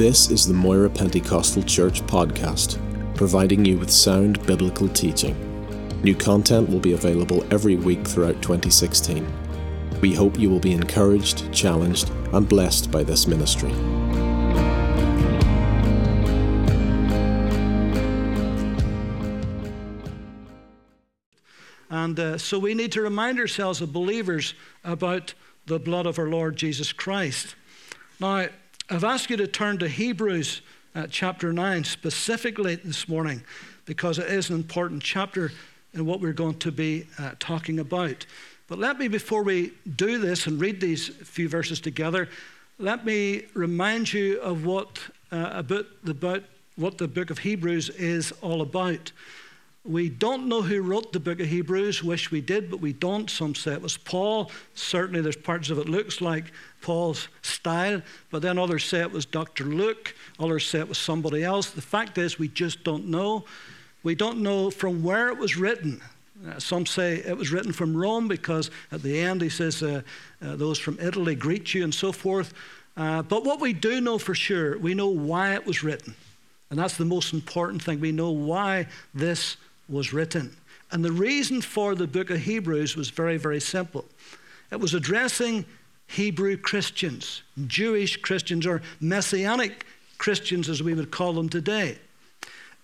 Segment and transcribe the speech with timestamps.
[0.00, 2.78] This is the Moira Pentecostal Church podcast,
[3.14, 5.36] providing you with sound biblical teaching.
[6.02, 9.30] New content will be available every week throughout 2016.
[10.00, 13.72] We hope you will be encouraged, challenged, and blessed by this ministry.
[21.90, 25.34] And uh, so we need to remind ourselves as believers about
[25.66, 27.54] the blood of our Lord Jesus Christ.
[28.18, 28.48] Now,
[28.92, 30.62] I've asked you to turn to Hebrews
[30.96, 33.44] uh, chapter 9 specifically this morning
[33.86, 35.52] because it is an important chapter
[35.94, 38.26] in what we're going to be uh, talking about.
[38.66, 42.28] But let me, before we do this and read these few verses together,
[42.80, 44.98] let me remind you of what,
[45.30, 46.42] uh, about, about
[46.74, 49.12] what the book of Hebrews is all about.
[49.84, 52.04] We don't know who wrote the book of Hebrews.
[52.04, 53.30] Wish we did, but we don't.
[53.30, 54.50] Some say it was Paul.
[54.74, 59.24] Certainly, there's parts of it looks like Paul's style, but then others say it was
[59.24, 59.64] Dr.
[59.64, 60.14] Luke.
[60.38, 61.70] Others say it was somebody else.
[61.70, 63.46] The fact is, we just don't know.
[64.02, 66.02] We don't know from where it was written.
[66.46, 70.02] Uh, some say it was written from Rome because at the end he says, uh,
[70.42, 72.52] uh, Those from Italy greet you and so forth.
[72.98, 76.14] Uh, but what we do know for sure, we know why it was written.
[76.68, 77.98] And that's the most important thing.
[77.98, 79.56] We know why this
[79.90, 80.56] was written.
[80.92, 84.04] And the reason for the book of Hebrews was very, very simple
[84.70, 85.64] it was addressing
[86.06, 89.84] Hebrew Christians, Jewish Christians, or Messianic
[90.18, 91.98] Christians, as we would call them today.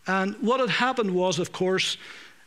[0.06, 1.96] And what had happened was, of course,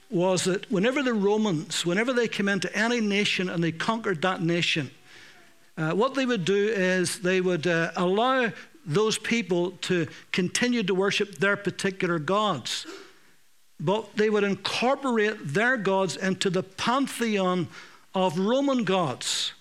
[0.10, 4.42] was that whenever the Romans, whenever they came into any nation and they conquered that
[4.42, 4.92] nation,
[5.78, 8.52] uh, what they would do is they would uh, allow
[8.86, 12.86] those people to continue to worship their particular gods
[13.80, 17.68] but they would incorporate their gods into the pantheon
[18.14, 19.54] of Roman gods.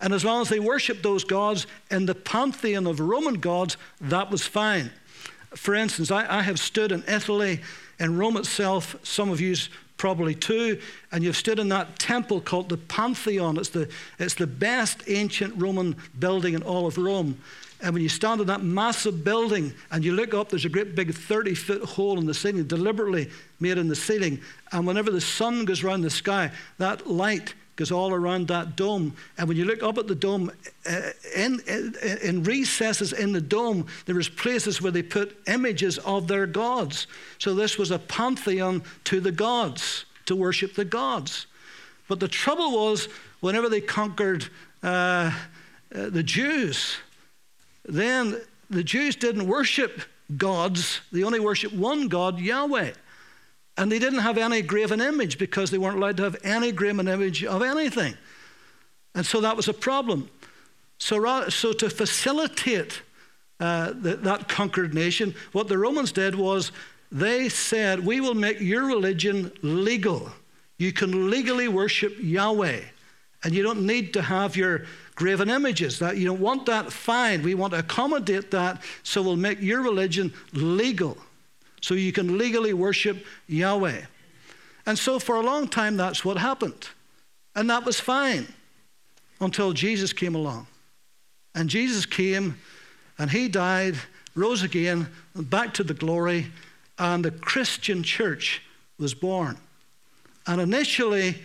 [0.00, 4.30] And as long as they worshiped those gods in the pantheon of Roman gods, that
[4.30, 4.90] was fine.
[5.54, 7.60] For instance, I, I have stood in Italy,
[7.98, 9.54] in Rome itself, some of you
[9.96, 10.78] probably too,
[11.10, 13.56] and you've stood in that temple called the Pantheon.
[13.56, 17.38] It's the, it's the best ancient Roman building in all of Rome.
[17.82, 20.94] And when you stand in that massive building and you look up, there's a great
[20.94, 24.40] big 30 foot hole in the ceiling, deliberately made in the ceiling.
[24.72, 29.14] And whenever the sun goes around the sky, that light goes all around that dome.
[29.36, 30.50] And when you look up at the dome,
[30.88, 31.00] uh,
[31.34, 36.26] in, in, in, recesses in the dome, there is places where they put images of
[36.26, 37.06] their gods.
[37.38, 41.46] So this was a pantheon to the gods, to worship the gods.
[42.08, 43.08] But the trouble was,
[43.40, 44.48] whenever they conquered
[44.82, 45.32] uh,
[45.94, 46.96] uh, the Jews,
[47.86, 50.02] then the Jews didn't worship
[50.36, 52.92] gods, they only worshiped one God, Yahweh.
[53.78, 57.08] And they didn't have any graven image because they weren't allowed to have any graven
[57.08, 58.16] image of anything.
[59.14, 60.30] And so that was a problem.
[60.98, 63.02] So, so to facilitate
[63.60, 66.72] uh, the, that conquered nation, what the Romans did was
[67.12, 70.30] they said, We will make your religion legal.
[70.78, 72.80] You can legally worship Yahweh,
[73.46, 76.00] and you don't need to have your graven images.
[76.00, 77.44] That you don't want that, fine.
[77.44, 81.16] We want to accommodate that, so we'll make your religion legal.
[81.80, 84.02] So you can legally worship Yahweh.
[84.84, 86.88] And so for a long time, that's what happened.
[87.54, 88.48] And that was fine
[89.40, 90.66] until Jesus came along.
[91.54, 92.58] And Jesus came
[93.16, 93.94] and he died,
[94.34, 96.48] rose again, back to the glory,
[96.98, 98.60] and the Christian church
[98.98, 99.56] was born.
[100.48, 101.36] And initially,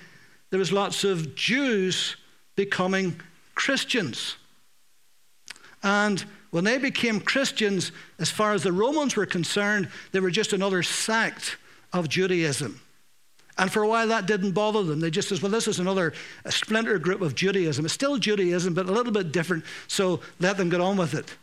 [0.52, 2.16] there was lots of Jews
[2.56, 3.20] becoming
[3.56, 4.36] Christians.
[5.82, 10.54] And when they became Christians, as far as the Romans were concerned, they were just
[10.54, 11.58] another sect
[11.94, 12.80] of Judaism.
[13.58, 15.00] And for a while, that didn't bother them.
[15.00, 16.14] They just said, well, this is another
[16.50, 17.86] splinter group of Judaism.
[17.86, 21.36] It's still Judaism, but a little bit different, so let them get on with it.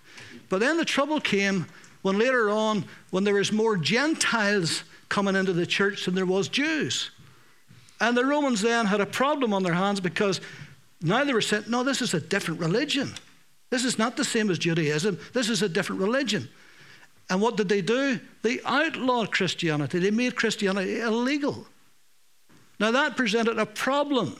[0.48, 1.66] But then the trouble came
[2.02, 6.48] when later on, when there was more Gentiles coming into the church than there was
[6.48, 7.10] Jews.
[8.00, 10.40] And the Romans then had a problem on their hands because
[11.00, 13.14] now they were saying, no, this is a different religion.
[13.70, 15.18] This is not the same as Judaism.
[15.32, 16.48] This is a different religion.
[17.30, 18.18] And what did they do?
[18.42, 19.98] They outlawed Christianity.
[19.98, 21.66] They made Christianity illegal.
[22.80, 24.38] Now that presented a problem,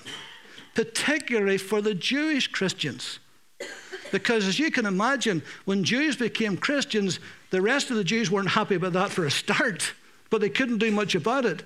[0.75, 3.19] particularly for the Jewish Christians.
[4.11, 8.49] Because as you can imagine, when Jews became Christians, the rest of the Jews weren't
[8.49, 9.93] happy about that for a start,
[10.31, 11.63] but they couldn't do much about it.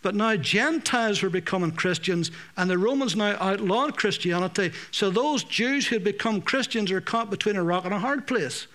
[0.00, 4.72] But now Gentiles were becoming Christians, and the Romans now outlawed Christianity.
[4.90, 8.26] So those Jews who had become Christians are caught between a rock and a hard
[8.26, 8.68] place.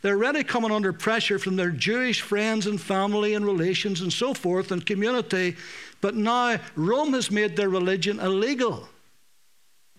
[0.00, 4.32] They're already coming under pressure from their Jewish friends and family and relations and so
[4.32, 5.56] forth and community.
[6.00, 8.88] But now Rome has made their religion illegal.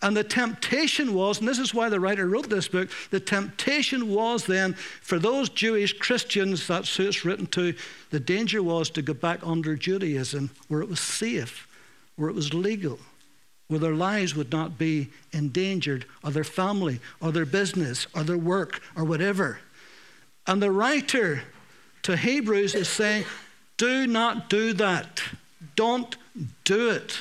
[0.01, 4.13] And the temptation was, and this is why the writer wrote this book, the temptation
[4.13, 7.73] was then for those Jewish Christians, that's who it's written to,
[8.09, 11.67] the danger was to go back under Judaism where it was safe,
[12.15, 12.99] where it was legal,
[13.67, 18.37] where their lives would not be endangered, or their family, or their business, or their
[18.37, 19.59] work, or whatever.
[20.47, 21.43] And the writer
[22.03, 23.25] to Hebrews is saying,
[23.77, 25.21] do not do that.
[25.75, 26.15] Don't
[26.63, 27.19] do it.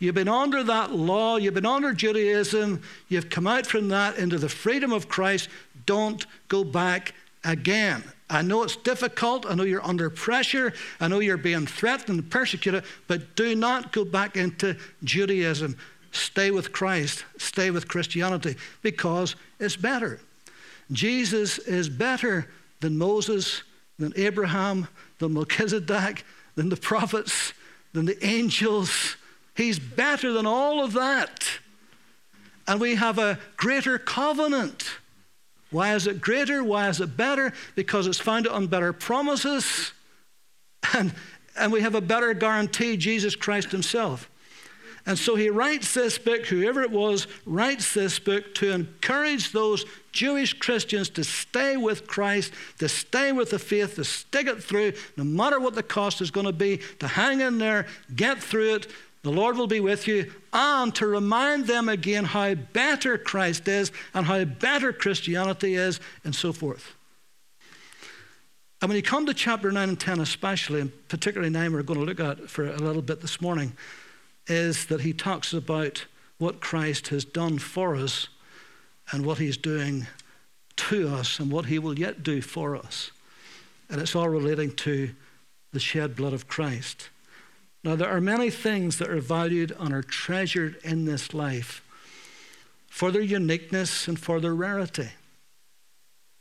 [0.00, 4.38] You've been under that law, you've been under Judaism, you've come out from that into
[4.38, 5.48] the freedom of Christ.
[5.84, 7.14] Don't go back
[7.44, 8.02] again.
[8.30, 9.44] I know it's difficult.
[9.44, 10.72] I know you're under pressure.
[11.00, 15.76] I know you're being threatened and persecuted, but do not go back into Judaism.
[16.12, 17.24] Stay with Christ.
[17.38, 20.20] Stay with Christianity because it's better.
[20.92, 22.48] Jesus is better
[22.80, 23.64] than Moses,
[23.98, 24.88] than Abraham,
[25.18, 26.24] than Melchizedek,
[26.54, 27.52] than the prophets,
[27.92, 29.16] than the angels,
[29.60, 31.44] He's better than all of that.
[32.66, 34.88] And we have a greater covenant.
[35.70, 36.64] Why is it greater?
[36.64, 37.52] Why is it better?
[37.74, 39.92] Because it's founded on better promises.
[40.94, 41.12] And,
[41.58, 44.30] and we have a better guarantee, Jesus Christ Himself.
[45.04, 49.84] And so he writes this book, whoever it was, writes this book to encourage those
[50.12, 54.92] Jewish Christians to stay with Christ, to stay with the faith, to stick it through,
[55.16, 58.76] no matter what the cost is going to be, to hang in there, get through
[58.76, 58.86] it,
[59.22, 63.92] the Lord will be with you, and to remind them again how better Christ is
[64.14, 66.94] and how better Christianity is, and so forth.
[68.80, 72.00] And when you come to chapter 9 and 10, especially, and particularly 9, we're going
[72.00, 73.74] to look at for a little bit this morning,
[74.46, 76.06] is that he talks about
[76.38, 78.28] what Christ has done for us
[79.12, 80.06] and what he's doing
[80.76, 83.10] to us and what he will yet do for us.
[83.90, 85.10] And it's all relating to
[85.72, 87.10] the shed blood of Christ.
[87.82, 91.82] Now, there are many things that are valued and are treasured in this life
[92.88, 95.08] for their uniqueness and for their rarity.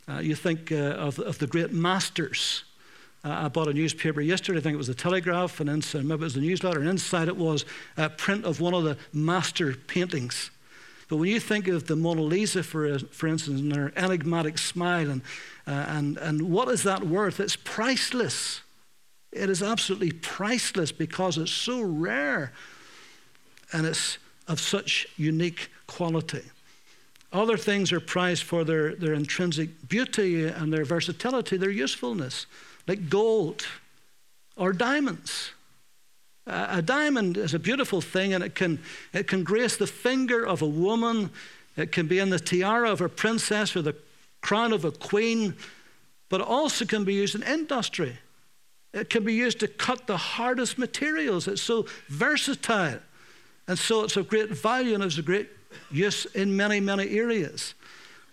[0.10, 2.64] Uh, you think uh, of, of the great masters.
[3.24, 6.22] Uh, I bought a newspaper yesterday, I think it was the Telegraph, and inside, maybe
[6.22, 7.64] it was the newsletter, and inside it was
[7.96, 10.52] a print of one of the master paintings.
[11.10, 15.10] But when you think of the Mona Lisa, for, for instance, and her enigmatic smile,
[15.10, 15.22] and,
[15.68, 17.40] uh, and, and what is that worth?
[17.40, 18.62] It's priceless.
[19.32, 22.52] It is absolutely priceless because it's so rare
[23.72, 24.18] and it's
[24.48, 26.42] of such unique quality.
[27.32, 32.48] Other things are prized for their, their intrinsic beauty and their versatility, their usefulness,
[32.88, 33.68] like gold
[34.58, 35.52] or diamonds.
[36.48, 38.80] a diamond is a beautiful thing and it can,
[39.14, 41.30] it can grace the finger of a woman,
[41.78, 43.96] it can be in the tiara of a princess or the
[44.42, 45.56] crown of a queen,
[46.30, 48.18] but it also can be used in industry.
[48.94, 51.48] It can be used to cut the hardest materials.
[51.48, 53.00] It's so versatile.
[53.68, 55.50] And so it's of great value and it's of great
[55.92, 57.76] use in many, many areas.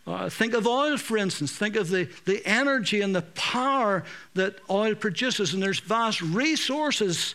[0.06, 1.53] Uh, think of oil, for instance.
[1.53, 4.05] Think of the, the energy and the power
[4.35, 5.53] that oil produces.
[5.53, 7.35] And there's vast resources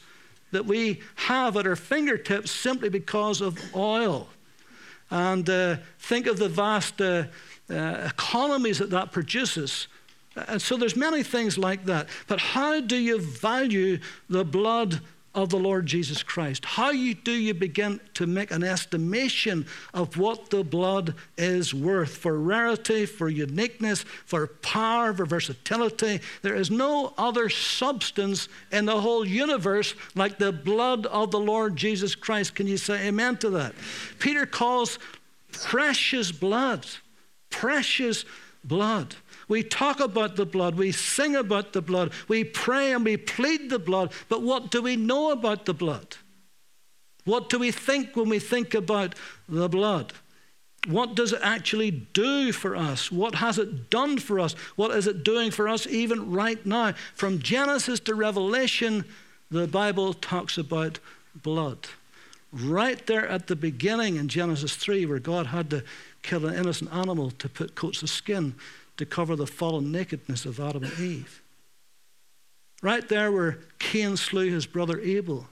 [0.52, 4.30] that we have at our fingertips simply because of oil.
[5.10, 7.26] And uh, think of the vast uh,
[7.70, 9.88] uh economies that that produces.
[10.36, 12.08] And so there's many things like that.
[12.28, 14.00] But how do you value
[14.30, 15.02] the blood
[15.34, 16.66] of the Lord Jesus Christ?
[16.66, 22.38] How do you begin to make an estimation of what the blood is worth for
[22.38, 26.20] rarity, for uniqueness, for power, for versatility?
[26.42, 31.78] There is no other substance in the whole universe like the blood of the Lord
[31.78, 32.56] Jesus Christ.
[32.56, 33.74] Can you say amen to that?
[34.20, 35.00] Peter calls
[35.54, 36.86] precious blood,
[37.50, 38.26] precious
[38.66, 39.16] blood.
[39.52, 43.70] We talk about the blood, we sing about the blood, we pray and we plead
[43.70, 46.16] the blood, but what do we know about the blood?
[47.26, 49.14] What do we think when we think about
[49.50, 50.14] the blood?
[50.88, 53.12] What does it actually do for us?
[53.12, 54.54] What has it done for us?
[54.78, 56.94] What is it doing for us even right now?
[57.14, 59.04] From Genesis to Revelation,
[59.50, 61.00] the Bible talks about
[61.36, 61.90] blood.
[62.54, 65.84] Right there at the beginning in Genesis 3, where God had to
[66.22, 68.56] kill an innocent animal to put coats of skin
[68.98, 71.42] to cover the fallen nakedness of Adam and Eve.
[72.82, 75.48] Right there where Cain slew his brother Abel,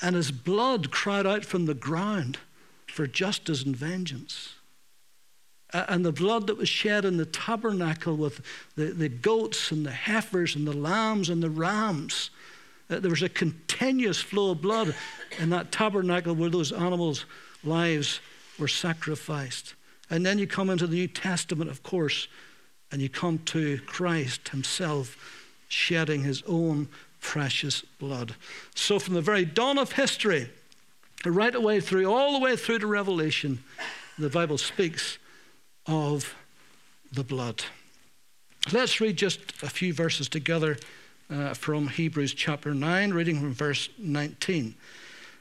[0.00, 2.38] and his blood cried out from the ground
[2.86, 4.54] for justice and vengeance.
[5.72, 8.40] And the blood that was shed in the tabernacle with
[8.76, 12.30] the, the goats and the heifers and the lambs and the rams.
[12.88, 14.94] Uh, there was a continuous flow of blood
[15.38, 17.26] in that tabernacle where those animals'
[17.64, 18.20] lives
[18.58, 19.74] were sacrificed.
[20.08, 22.28] And then you come into the New Testament, of course,
[22.92, 25.16] and you come to Christ Himself
[25.68, 26.88] shedding His own
[27.20, 28.36] precious blood.
[28.74, 30.48] So, from the very dawn of history,
[31.24, 33.62] Right away through, all the way through to Revelation,
[34.18, 35.18] the Bible speaks
[35.86, 36.34] of
[37.12, 37.64] the blood.
[38.72, 40.76] Let's read just a few verses together
[41.28, 44.74] uh, from Hebrews chapter 9, reading from verse 19.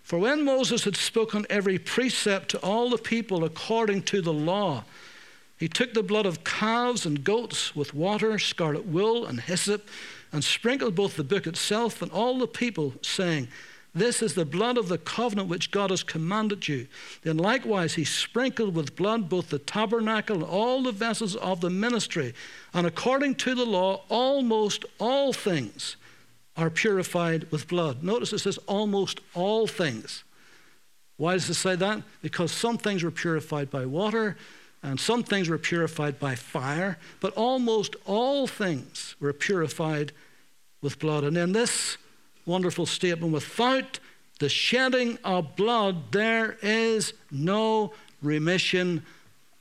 [0.06, 4.84] For when Moses had spoken every precept to all the people according to the law,
[5.58, 9.90] he took the blood of calves and goats with water, scarlet wool, and hyssop,
[10.32, 13.48] and sprinkled both the book itself and all the people, saying,
[13.96, 16.86] This is the blood of the covenant which God has commanded you.
[17.24, 21.72] Then likewise he sprinkled with blood both the tabernacle and all the vessels of the
[21.72, 22.36] ministry.
[22.76, 25.96] And according to the law, almost all things
[26.58, 28.04] are purified with blood.
[28.04, 30.24] Notice it says almost all things.
[31.18, 32.02] Why does it say that?
[32.22, 34.38] Because some things were purified by water,
[34.84, 40.12] and some things were purified by fire, but almost all things were purified
[40.82, 41.24] with blood.
[41.24, 41.98] And in this
[42.46, 44.00] wonderful statement, without
[44.40, 49.04] the shedding of blood, there is no remission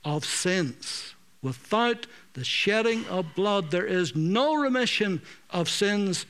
[0.03, 1.15] of sins.
[1.41, 6.25] Without the shedding of blood, there is no remission of sins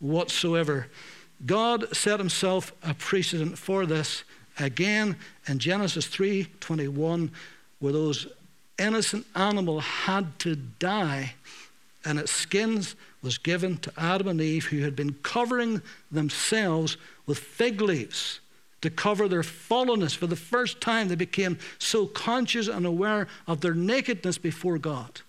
[0.00, 0.88] whatsoever.
[1.44, 4.24] God set himself a precedent for this
[4.58, 7.30] again in Genesis 3:21
[7.78, 8.26] where those
[8.78, 11.34] innocent animal had to die
[12.04, 17.38] and its skins was given to Adam and Eve who had been covering themselves with
[17.38, 18.40] fig leaves
[18.80, 20.16] to cover their fallenness.
[20.16, 25.20] For the first time, they became so conscious and aware of their nakedness before God.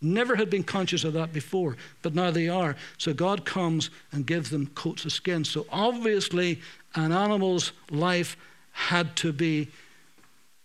[0.00, 2.76] Never had been conscious of that before, but now they are.
[2.98, 5.44] So God comes and gives them coats of skin.
[5.44, 6.60] So obviously,
[6.94, 8.36] an animal's life
[8.72, 9.68] had to be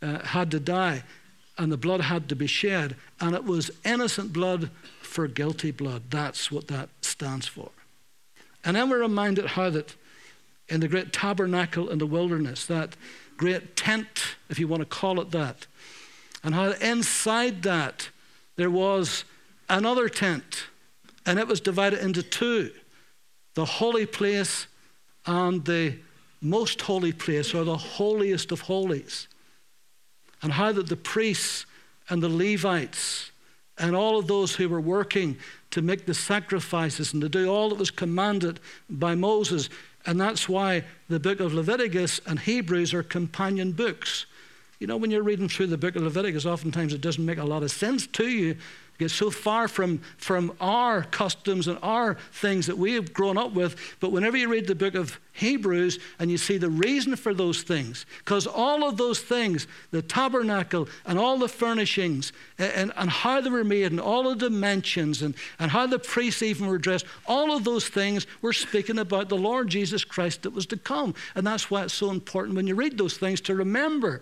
[0.02, 1.04] uh, had to die
[1.60, 4.72] and the blood had to be shed, and it was innocent blood
[5.02, 6.04] for guilty blood.
[6.10, 7.70] That's what that stands for.
[8.64, 9.94] And then we're reminded how that
[10.70, 12.96] in the great tabernacle in the wilderness, that
[13.36, 15.68] great tent, if you want to call it that,
[16.44, 18.10] and how inside that
[18.60, 19.24] there was
[19.70, 20.66] another tent,
[21.26, 22.72] and it was divided into two
[23.56, 24.68] the holy place
[25.26, 25.98] and the
[26.42, 29.28] most holy place, or the holiest of holies
[30.42, 31.66] and how that the priests
[32.10, 33.32] and the Levites
[33.78, 35.38] and all of those who were working
[35.72, 39.70] to make the sacrifices and to do all that was commanded by Moses.
[40.06, 44.26] And that's why the book of Leviticus and Hebrews are companion books.
[44.80, 47.44] You know, when you're reading through the book of Leviticus, oftentimes it doesn't make a
[47.44, 48.56] lot of sense to you
[49.00, 53.54] get so far from, from our customs and our things that we have grown up
[53.54, 53.96] with.
[54.02, 57.64] But whenever you read the book of Hebrews and you see the reason for those
[57.64, 63.10] things, because all of those things, the tabernacle and all the furnishings and, and, and
[63.10, 66.78] how they were made and all the dimensions and, and how the priests even were
[66.78, 70.78] dressed, all of those things were speaking about the Lord Jesus Christ that was to
[70.78, 71.16] come.
[71.36, 74.22] And that's why it's so important when you read those things to remember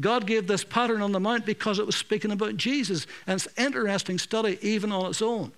[0.00, 3.06] God gave this pattern on the mount because it was speaking about Jesus.
[3.26, 5.52] And it's an interesting study, even on its own.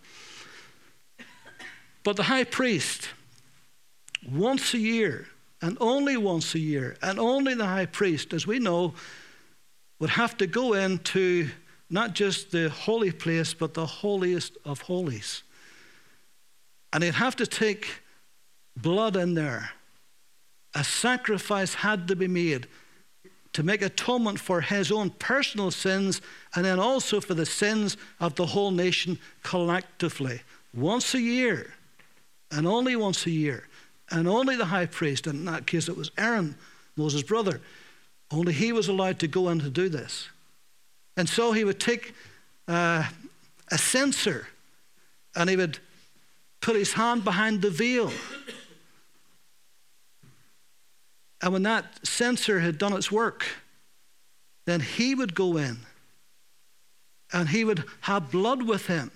[2.04, 3.08] But the high priest,
[4.30, 5.26] once a year,
[5.62, 8.94] and only once a year, and only the high priest, as we know,
[9.98, 11.48] would have to go into
[11.88, 15.42] not just the holy place, but the holiest of holies.
[16.92, 18.02] And he'd have to take
[18.76, 19.70] blood in there.
[20.74, 22.66] A sacrifice had to be made
[23.56, 26.20] to make atonement for his own personal sins
[26.54, 30.42] and then also for the sins of the whole nation collectively.
[30.74, 31.72] Once a year,
[32.50, 33.66] and only once a year,
[34.10, 36.54] and only the high priest, and in that case it was Aaron,
[36.96, 37.62] Moses' brother,
[38.30, 40.28] only he was allowed to go in to do this.
[41.16, 42.14] And so he would take
[42.68, 43.04] uh,
[43.70, 44.48] a censer
[45.34, 45.78] and he would
[46.60, 48.12] put his hand behind the veil
[51.42, 53.46] and when that censer had done its work,
[54.64, 55.78] then he would go in
[57.32, 59.10] and he would have blood with him.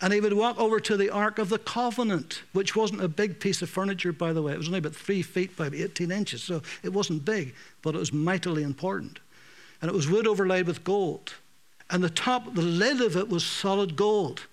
[0.00, 3.38] And he would walk over to the Ark of the Covenant, which wasn't a big
[3.38, 4.52] piece of furniture, by the way.
[4.52, 7.98] It was only about three feet by 18 inches, so it wasn't big, but it
[7.98, 9.20] was mightily important.
[9.80, 11.34] And it was wood overlaid with gold.
[11.88, 14.46] And the top, the lid of it was solid gold.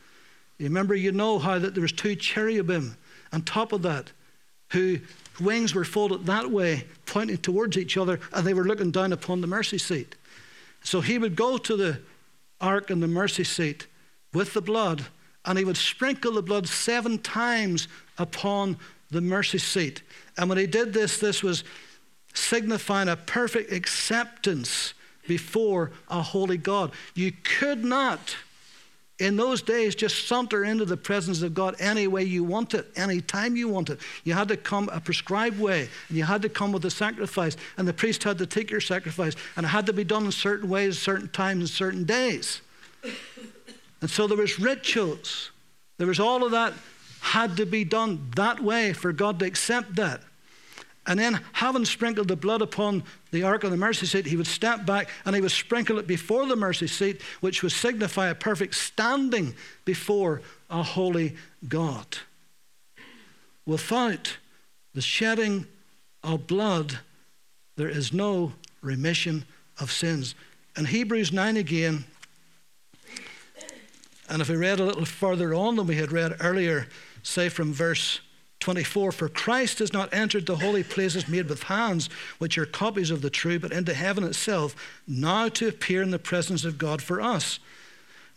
[0.59, 2.97] You remember, you know how that there was two cherubim
[3.33, 4.11] on top of that,
[4.71, 4.99] who
[5.41, 9.41] wings were folded that way, pointing towards each other, and they were looking down upon
[9.41, 10.15] the mercy seat.
[10.84, 12.00] So he would go to the
[12.62, 13.88] ark and the mercy seat
[14.34, 15.05] with the blood,
[15.46, 18.77] and he would sprinkle the blood seven times upon
[19.10, 20.03] the mercy seat.
[20.38, 21.63] And when he did this, this was
[22.34, 24.93] signifying a perfect acceptance
[25.27, 26.91] before a holy God.
[27.15, 28.36] You could not
[29.19, 32.88] in those days just saunter into the presence of God any way you want it,
[32.95, 33.99] any time you want it.
[34.23, 37.57] You had to come a prescribed way, and you had to come with a sacrifice,
[37.77, 40.31] and the priest had to take your sacrifice, and it had to be done in
[40.31, 42.61] certain ways, certain times, and certain days.
[44.01, 45.51] And so there was rituals.
[45.97, 46.73] There was all of that
[47.19, 50.21] had to be done that way for God to accept that.
[51.09, 54.45] And then, having sprinkled the blood upon the ark of the mercy seat, he would
[54.45, 58.35] step back and he would sprinkle it before the mercy seat, which would signify a
[58.35, 61.35] perfect standing before a holy
[61.67, 62.19] God.
[63.65, 64.37] Without
[64.93, 65.65] the shedding
[66.23, 66.99] of blood,
[67.75, 69.45] there is no remission
[69.79, 70.35] of sins.
[70.77, 72.05] In Hebrews 9 again,
[74.29, 76.87] and if we read a little further on than we had read earlier,
[77.23, 78.19] say from verse
[78.69, 82.07] 24 For Christ has not entered the holy places made with hands,
[82.38, 84.75] which are copies of the true, but into heaven itself,
[85.07, 87.57] now to appear in the presence of God for us.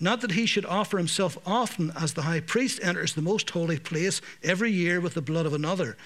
[0.01, 3.79] Not that he should offer himself often, as the high priest enters the most holy
[3.79, 5.99] place every year with the blood of another.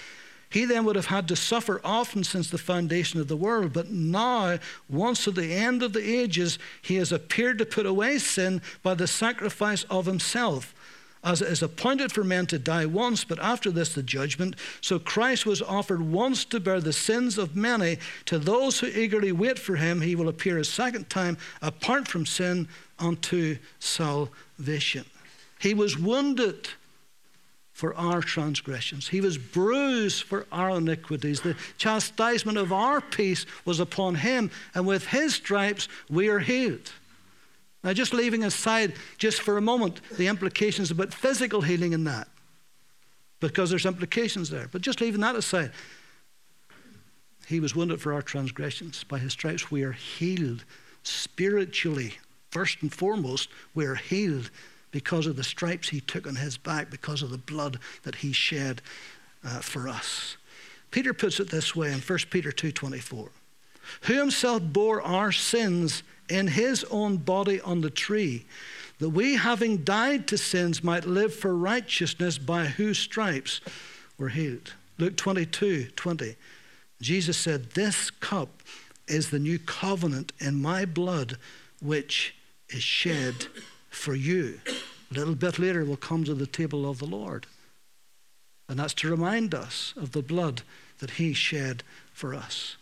[0.49, 3.91] He then would have had to suffer often since the foundation of the world, but
[3.91, 8.61] now, once at the end of the ages, he has appeared to put away sin
[8.83, 10.73] by the sacrifice of himself
[11.27, 14.55] as it is appointed for men to die once, but after this the judgment.
[14.79, 17.97] So Christ was offered once to bear the sins of many.
[18.27, 22.25] To those who eagerly wait for him, he will appear a second time apart from
[22.25, 25.03] sin unto salvation.
[25.59, 26.69] He was wounded
[27.73, 29.09] for our transgressions.
[29.09, 31.41] He was bruised for our iniquities.
[31.41, 36.93] The chastisement of our peace was upon him, and with his stripes we are healed.
[37.87, 42.27] Now, just leaving aside, just for a moment, the implications about physical healing in that,
[43.39, 45.71] because there's implications there, but just leaving that aside,
[47.47, 49.05] he was wounded for our transgressions.
[49.05, 50.65] By his stripes, we are healed
[51.03, 52.15] spiritually.
[52.51, 54.51] First and foremost, we are healed
[54.91, 58.33] because of the stripes he took on his back, because of the blood that he
[58.33, 58.81] shed
[59.45, 60.35] uh, for us.
[60.91, 63.29] Peter puts it this way in 1 Peter 2:24.
[64.01, 68.45] Who himself bore our sins in his own body on the tree,
[68.99, 73.61] that we, having died to sins, might live for righteousness, by whose stripes
[74.17, 74.73] were healed.
[74.97, 76.35] Luke 22 20.
[77.01, 78.63] Jesus said, This cup
[79.07, 81.37] is the new covenant in my blood,
[81.81, 82.35] which
[82.69, 83.47] is shed
[83.89, 84.59] for you.
[85.11, 87.45] A little bit later, we'll come to the table of the Lord.
[88.67, 90.63] And that's to remind us of the blood
[90.99, 92.75] that he shed for us.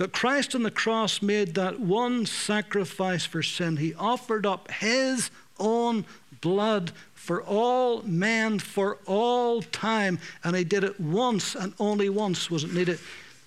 [0.00, 3.76] But Christ on the cross made that one sacrifice for sin.
[3.76, 6.06] He offered up his own
[6.40, 10.18] blood for all men for all time.
[10.42, 12.98] And he did it once and only once was it needed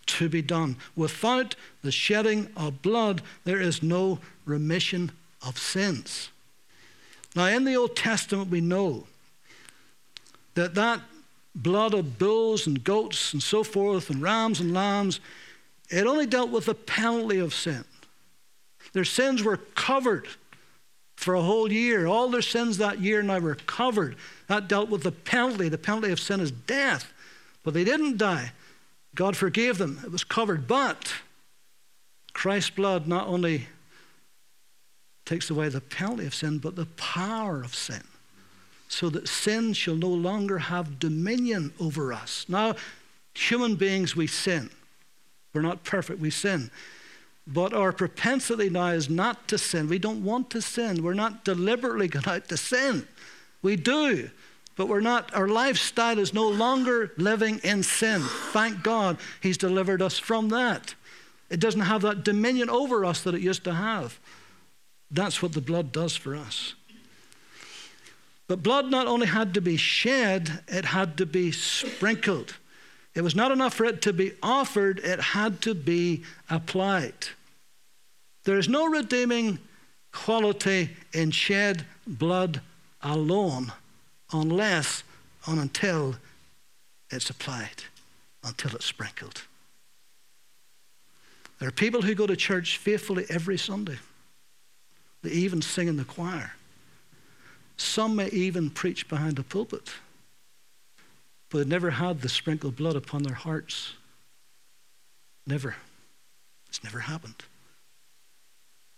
[0.05, 0.75] to be done.
[0.95, 5.11] Without the shedding of blood, there is no remission
[5.43, 6.29] of sins.
[7.35, 9.07] Now, in the Old Testament, we know
[10.53, 11.01] that that
[11.55, 15.19] blood of bulls and goats and so forth, and rams and lambs,
[15.93, 17.85] it only dealt with the penalty of sin.
[18.93, 20.27] Their sins were covered
[21.15, 22.05] for a whole year.
[22.05, 24.15] All their sins that year now were covered.
[24.47, 25.69] That dealt with the penalty.
[25.69, 27.11] The penalty of sin is death.
[27.63, 28.51] But they didn't die.
[29.15, 29.99] God forgave them.
[30.03, 30.67] It was covered.
[30.67, 31.13] But
[32.33, 33.67] Christ's blood not only
[35.25, 38.03] takes away the penalty of sin, but the power of sin.
[38.89, 42.45] So that sin shall no longer have dominion over us.
[42.47, 42.75] Now,
[43.33, 44.69] human beings, we sin.
[45.53, 46.71] We're not perfect, we sin.
[47.45, 49.89] But our propensity now is not to sin.
[49.89, 51.03] We don't want to sin.
[51.03, 53.07] We're not deliberately going out to sin.
[53.61, 54.29] We do,
[54.75, 58.21] but we're not, our lifestyle is no longer living in sin.
[58.51, 60.95] Thank God He's delivered us from that.
[61.49, 64.19] It doesn't have that dominion over us that it used to have.
[65.11, 66.73] That's what the blood does for us.
[68.47, 72.55] But blood not only had to be shed, it had to be sprinkled.
[73.15, 77.13] It was not enough for it to be offered, it had to be applied.
[78.43, 79.59] There is no redeeming
[80.11, 82.61] quality in shed blood
[83.01, 83.71] alone
[84.31, 85.03] unless
[85.45, 86.15] and until
[87.09, 87.83] it's applied,
[88.43, 89.43] until it's sprinkled.
[91.59, 93.99] There are people who go to church faithfully every Sunday.
[95.21, 96.53] They even sing in the choir.
[97.77, 99.91] Some may even preach behind the pulpit
[101.53, 103.93] but had never had the sprinkled blood upon their hearts.
[105.45, 105.75] Never.
[106.67, 107.43] It's never happened.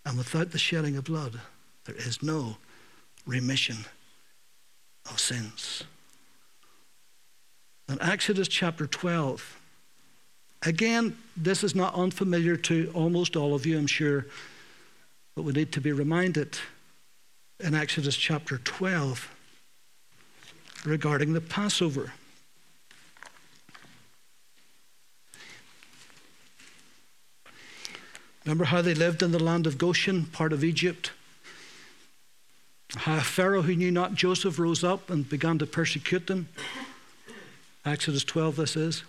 [0.06, 1.42] And without the shedding of blood,
[1.84, 2.56] there is no
[3.28, 3.76] remission
[5.12, 5.84] of sins.
[7.90, 9.60] In Exodus chapter 12,
[10.62, 14.28] again, this is not unfamiliar to almost all of you, I'm sure,
[15.36, 16.58] but we need to be reminded.
[17.60, 19.30] in Exodus chapter 12
[20.86, 22.14] regarding the Passover.
[28.46, 31.12] Remember how they lived in the land of Goshen, part of Egypt?
[32.96, 36.48] How Pharaoh, who knew not Joseph, rose up and began to persecute them.
[37.84, 39.04] Exodus 12, this is.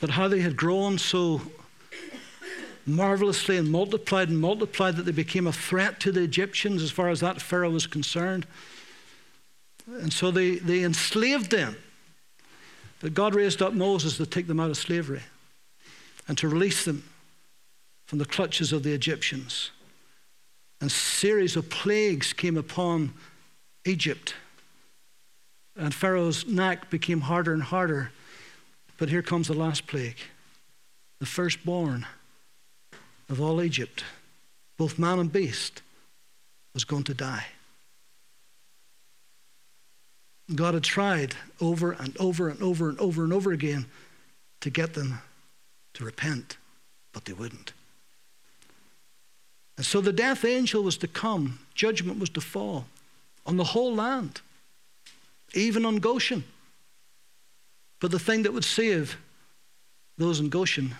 [0.00, 1.42] But how they had grown so
[2.86, 7.08] marvelously and multiplied and multiplied that they became a threat to the Egyptians as far
[7.08, 8.46] as that Pharaoh was concerned.
[9.86, 11.76] And so they, they enslaved them.
[13.00, 15.22] But God raised up Moses to take them out of slavery
[16.28, 17.02] and to release them
[18.10, 19.70] from the clutches of the Egyptians.
[20.80, 23.12] And a series of plagues came upon
[23.84, 24.34] Egypt.
[25.76, 28.10] And Pharaoh's neck became harder and harder.
[28.98, 30.16] But here comes the last plague
[31.20, 32.04] the firstborn
[33.28, 34.02] of all Egypt,
[34.76, 35.80] both man and beast,
[36.74, 37.46] was going to die.
[40.52, 43.86] God had tried over and over and over and over and over again
[44.62, 45.20] to get them
[45.94, 46.56] to repent,
[47.12, 47.72] but they wouldn't.
[49.80, 52.84] And so the death angel was to come, judgment was to fall
[53.46, 54.42] on the whole land,
[55.54, 56.44] even on Goshen.
[57.98, 59.16] But the thing that would save
[60.18, 60.96] those in Goshen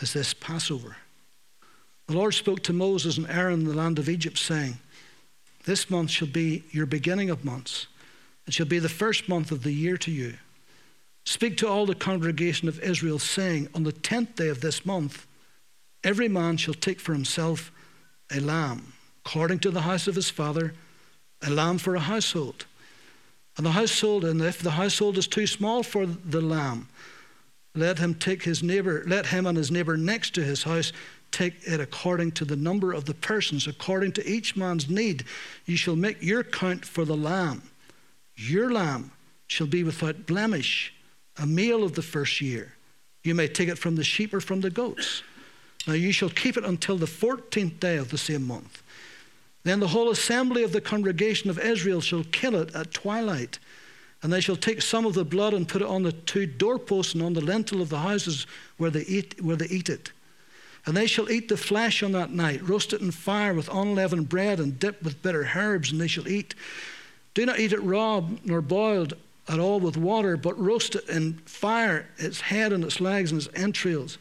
[0.00, 0.98] is this Passover.
[2.08, 4.76] The Lord spoke to Moses and Aaron in the land of Egypt, saying,
[5.64, 7.86] This month shall be your beginning of months.
[8.46, 10.34] It shall be the first month of the year to you.
[11.24, 15.26] Speak to all the congregation of Israel, saying, On the tenth day of this month,
[16.06, 17.72] every man shall take for himself
[18.34, 18.92] a lamb,
[19.24, 20.72] according to the house of his father,
[21.42, 22.64] a lamb for a household.
[23.56, 26.88] And the household, and if the household is too small for the lamb,
[27.74, 30.92] let him take his neighbor, let him and his neighbor next to his house
[31.32, 35.24] take it according to the number of the persons, according to each man's need.
[35.66, 37.62] You shall make your count for the lamb.
[38.36, 39.10] Your lamb
[39.48, 40.94] shall be without blemish,
[41.36, 42.74] a male of the first year.
[43.24, 45.22] You may take it from the sheep or from the goats.
[45.86, 48.82] Now you shall keep it until the fourteenth day of the same month.
[49.64, 53.58] Then the whole assembly of the congregation of Israel shall kill it at twilight
[54.22, 57.14] and they shall take some of the blood and put it on the two doorposts
[57.14, 58.46] and on the lintel of the houses
[58.76, 60.10] where they eat, where they eat it.
[60.86, 64.28] And they shall eat the flesh on that night, roast it in fire with unleavened
[64.28, 66.54] bread and dipped with bitter herbs, and they shall eat.
[67.34, 69.14] Do not eat it raw nor boiled
[69.48, 73.40] at all with water, but roast it in fire, its head and its legs and
[73.40, 74.18] its entrails.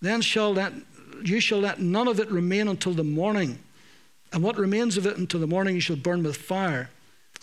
[0.00, 0.72] Then shall that
[1.24, 3.58] you shall let none of it remain until the morning.
[4.32, 6.90] And what remains of it until the morning you shall burn with fire,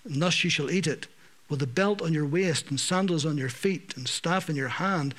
[0.04, 1.08] and thus you shall eat it
[1.50, 4.68] with a belt on your waist and sandals on your feet and staff in your
[4.68, 5.14] hand,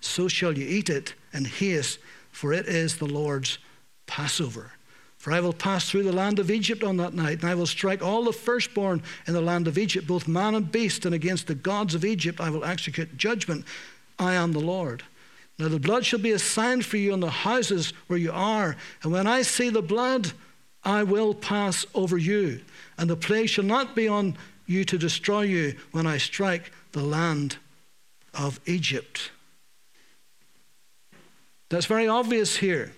[0.00, 1.98] so shall you eat it in haste,
[2.30, 3.58] for it is the Lord's
[4.06, 4.72] Passover.
[5.16, 7.66] For I will pass through the land of Egypt on that night, and I will
[7.66, 11.46] strike all the firstborn in the land of Egypt, both man and beast, and against
[11.46, 13.64] the gods of Egypt I will execute judgment.
[14.18, 15.04] I am the Lord.
[15.62, 18.74] Now the blood shall be a sign for you on the houses where you are,
[19.04, 20.32] and when I see the blood,
[20.82, 22.62] I will pass over you,
[22.98, 27.04] and the plague shall not be on you to destroy you when I strike the
[27.04, 27.58] land
[28.34, 29.30] of Egypt.
[31.68, 32.92] That's very obvious here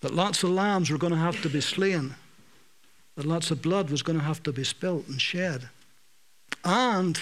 [0.00, 2.14] that lots of lambs were going to have to be slain,
[3.16, 5.68] that lots of blood was going to have to be spilt and shed,
[6.64, 7.20] and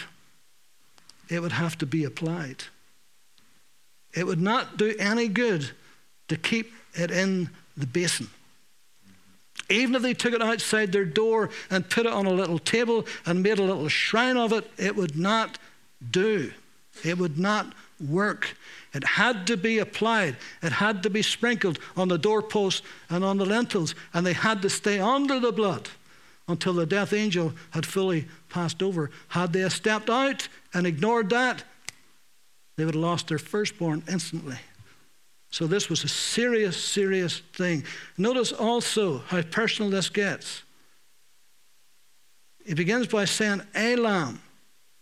[1.28, 2.66] it would have to be applied.
[4.14, 5.70] It would not do any good
[6.28, 8.28] to keep it in the basin.
[9.68, 13.06] Even if they took it outside their door and put it on a little table
[13.24, 15.58] and made a little shrine of it, it would not
[16.10, 16.52] do.
[17.04, 17.72] It would not
[18.08, 18.56] work.
[18.92, 20.36] It had to be applied.
[20.62, 24.62] It had to be sprinkled on the doorposts and on the lintels, and they had
[24.62, 25.88] to stay under the blood
[26.48, 29.10] until the death angel had fully passed over.
[29.28, 31.62] Had they stepped out and ignored that,
[32.80, 34.56] they would have lost their firstborn instantly.
[35.50, 37.84] So this was a serious, serious thing.
[38.16, 40.62] Notice also how personal this gets.
[42.64, 44.40] It begins by saying, a lamb.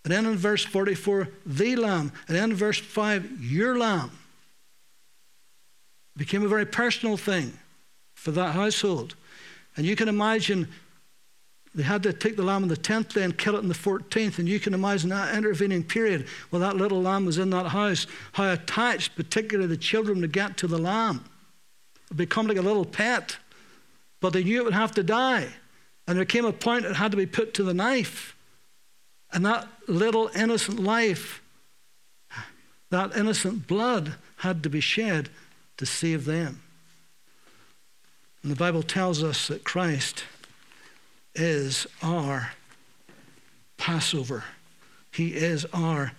[0.02, 2.10] And then in verse 44, the lamb.
[2.26, 4.10] And then in verse 5, your lamb.
[6.16, 7.52] It became a very personal thing
[8.14, 9.14] for that household.
[9.76, 10.66] And you can imagine
[11.78, 13.74] they had to take the lamb on the 10th day and kill it on the
[13.74, 14.40] 14th.
[14.40, 18.08] And you can imagine that intervening period while that little lamb was in that house,
[18.32, 21.24] how attached, particularly the children, would get to the lamb.
[22.10, 23.36] It become like a little pet.
[24.18, 25.46] But they knew it would have to die.
[26.08, 28.34] And there came a point it had to be put to the knife.
[29.32, 31.40] And that little innocent life,
[32.90, 35.28] that innocent blood, had to be shed
[35.76, 36.60] to save them.
[38.42, 40.24] And the Bible tells us that Christ
[41.38, 42.52] is our
[43.76, 44.44] Passover.
[45.12, 46.12] He is our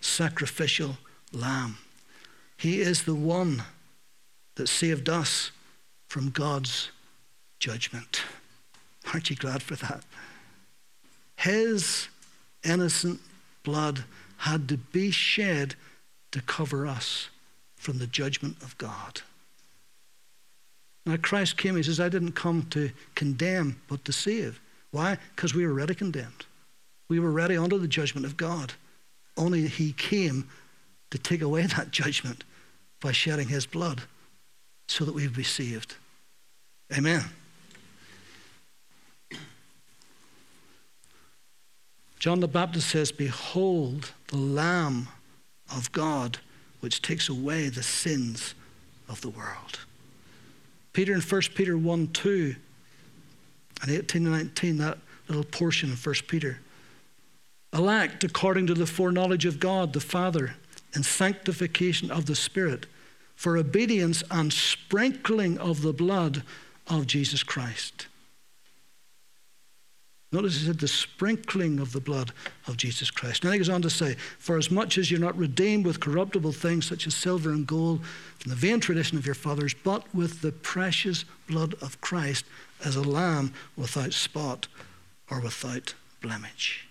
[0.00, 0.96] sacrificial
[1.32, 1.76] lamb.
[2.56, 3.64] He is the one
[4.54, 5.50] that saved us
[6.08, 6.90] from God's
[7.58, 8.22] judgment.
[9.12, 10.04] Aren't you glad for that?
[11.36, 12.08] His
[12.64, 13.20] innocent
[13.62, 14.04] blood
[14.38, 15.74] had to be shed
[16.32, 17.28] to cover us
[17.76, 19.22] from the judgment of God.
[21.06, 24.60] Now, Christ came, he says, I didn't come to condemn, but to save.
[24.90, 25.16] Why?
[25.34, 26.44] Because we were already condemned.
[27.08, 28.74] We were already under the judgment of God.
[29.36, 30.48] Only he came
[31.10, 32.44] to take away that judgment
[33.00, 34.02] by shedding his blood
[34.88, 35.94] so that we would be saved.
[36.96, 37.24] Amen.
[42.18, 45.08] John the Baptist says, Behold the Lamb
[45.74, 46.38] of God
[46.80, 48.54] which takes away the sins
[49.08, 49.78] of the world.
[50.92, 52.54] Peter in 1 Peter 1 2
[53.82, 54.98] and 18 and 19, that
[55.28, 56.60] little portion in 1 Peter.
[57.72, 60.56] Elect according to the foreknowledge of God the Father
[60.94, 62.86] and sanctification of the Spirit
[63.36, 66.42] for obedience and sprinkling of the blood
[66.88, 68.06] of Jesus Christ.
[70.32, 72.32] Notice he said the sprinkling of the blood
[72.68, 73.42] of Jesus Christ.
[73.42, 76.52] Now he goes on to say, For as much as you're not redeemed with corruptible
[76.52, 78.04] things such as silver and gold
[78.38, 82.44] from the vain tradition of your fathers, but with the precious blood of Christ
[82.84, 84.68] as a lamb without spot
[85.30, 86.86] or without blemish.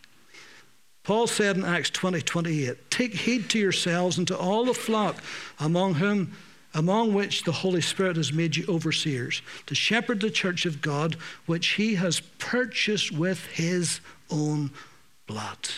[1.04, 5.23] Paul said in Acts 20 28, Take heed to yourselves and to all the flock
[5.60, 6.34] among whom
[6.74, 11.16] among which the Holy Spirit has made you overseers, to shepherd the church of God,
[11.46, 14.72] which he has purchased with his own
[15.28, 15.70] blood.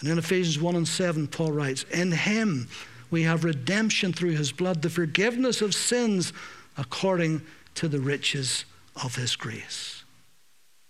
[0.00, 2.68] And in Ephesians 1 and 7, Paul writes, In him
[3.10, 6.32] we have redemption through his blood, the forgiveness of sins
[6.76, 7.42] according
[7.76, 8.64] to the riches
[9.02, 10.04] of his grace.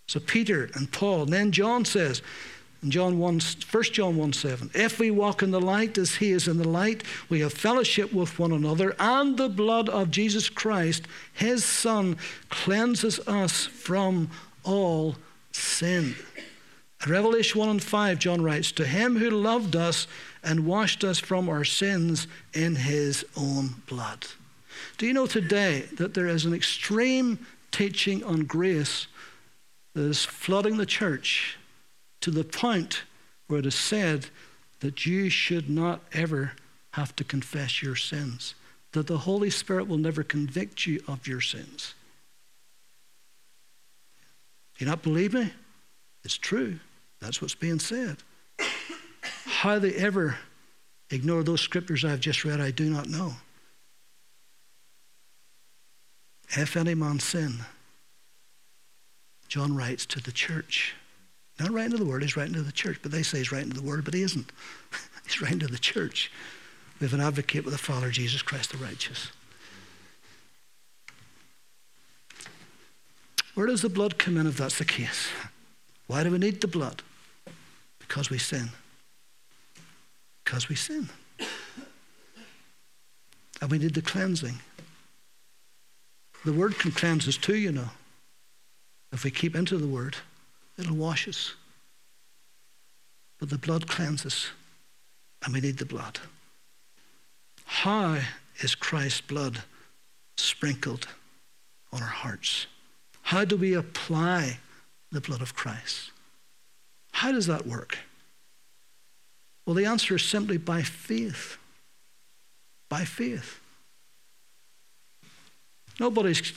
[0.07, 2.23] So Peter and Paul, and then John says,
[2.85, 6.33] in John 1, 1 John 1 7, if we walk in the light as he
[6.33, 10.51] is in the light, we have fellowship with one another, and the blood of Jesus
[10.51, 12.19] Christ, his Son,
[12.51, 14.31] cleanses us from
[14.65, 15.17] all
[15.51, 16.15] sin.
[17.05, 20.07] In Revelation 1 and 5, John writes, To him who loved us
[20.43, 24.27] and washed us from our sins in his own blood.
[24.99, 27.39] Do you know today that there is an extreme
[27.71, 29.07] teaching on grace
[29.95, 31.57] that is flooding the church
[32.25, 33.03] to the point
[33.49, 34.25] where it is said
[34.81, 36.53] that you should not ever
[36.93, 38.55] have to confess your sins,
[38.93, 41.93] that the Holy Spirit will never convict you of your sins.
[44.75, 45.53] Do you not believe me?
[46.25, 46.79] It's true.
[47.21, 48.17] That's what's being said.
[49.45, 50.39] How they ever
[51.11, 53.35] ignore those scriptures I've just read, I do not know.
[56.57, 57.67] If any man sin,
[59.47, 60.95] John writes to the church,
[61.59, 62.99] not writing to the Word, he's writing to the church.
[63.03, 64.51] But they say he's writing to the Word, but he isn't.
[65.25, 66.31] he's writing to the church.
[67.01, 69.31] We have an advocate with the Father, Jesus Christ the righteous.
[73.55, 75.29] Where does the blood come in if that's the case?
[76.07, 77.03] Why do we need the blood?
[77.99, 78.71] Because we sin.
[80.45, 81.09] Because we sin.
[83.61, 84.59] And we need the cleansing.
[86.45, 87.91] The Word can cleanse us too, you know,
[89.13, 90.17] if we keep into the Word.
[90.79, 91.55] It'll wash us.
[93.39, 94.49] But the blood cleanses,
[95.45, 96.19] and we need the blood.
[97.65, 98.19] How
[98.61, 99.63] is Christ's blood
[100.37, 101.09] sprinkled
[101.93, 102.67] on our hearts?
[103.23, 104.59] How do we apply
[105.11, 106.11] the blood of Christ?
[107.13, 107.99] How does that work?
[109.67, 111.57] Well, the answer is simply by faith.
[112.89, 113.61] By faith.
[115.99, 116.53] Nobody's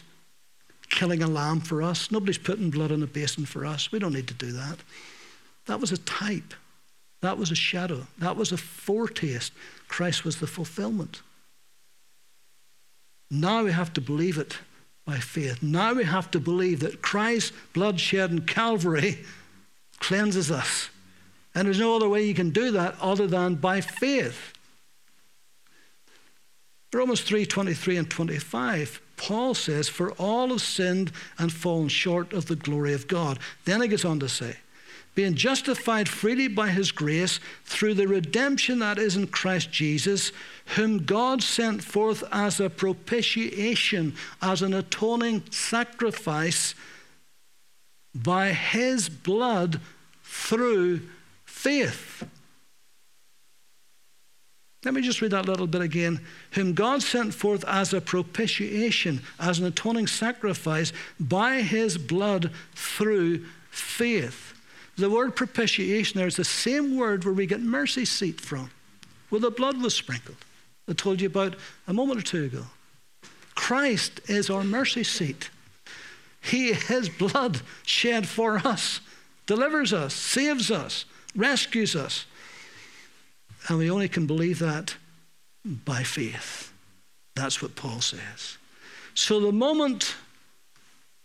[0.90, 2.12] killing a lamb for us.
[2.12, 3.92] Nobody's putting blood in a basin for us.
[3.92, 4.78] We don't need to do that.
[5.66, 6.54] That was a type.
[7.22, 8.08] That was a shadow.
[8.20, 9.54] That was a foretaste.
[9.88, 11.22] Christ was the fulfillment.
[13.30, 14.58] Now we have to believe it
[15.06, 15.62] by faith.
[15.62, 19.20] Now we have to believe that Christ's blood shed in Calvary
[20.00, 20.90] cleanses us.
[21.56, 24.54] And there's no other way you can do that other than by faith.
[26.94, 32.46] Romans 3 23 and 25 Paul says, For all have sinned and fallen short of
[32.46, 33.40] the glory of God.
[33.66, 34.58] Then he goes on to say,
[35.18, 40.32] being justified freely by his grace through the redemption that is in Christ Jesus,
[40.76, 46.76] whom God sent forth as a propitiation, as an atoning sacrifice
[48.14, 49.82] by his blood
[50.24, 51.02] through
[51.46, 52.24] faith.
[54.86, 56.22] Let me just read that little bit again.
[56.52, 63.46] Whom God sent forth as a propitiation, as an atoning sacrifice by his blood through
[63.70, 64.54] faith.
[64.98, 68.72] The word propitiation there is the same word where we get mercy seat from,
[69.30, 70.38] where the blood was sprinkled.
[70.88, 71.56] I told you about
[71.88, 72.64] a moment or two ago.
[73.56, 75.50] Christ is our mercy seat.
[76.42, 79.02] He, his blood shed for us,
[79.46, 82.26] delivers us, saves us, rescues us.
[83.68, 84.96] And we only can believe that
[85.66, 86.72] by faith.
[87.36, 88.58] That's what Paul says.
[89.14, 90.16] So the moment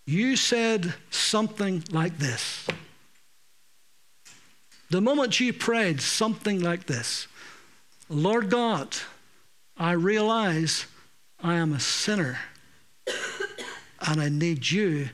[0.07, 2.66] you said something like this,
[4.90, 7.28] the moment you prayed something like this,
[8.11, 8.96] Lord God,
[9.76, 10.87] I realize
[11.42, 12.38] I am a sinner
[14.07, 15.09] and I need you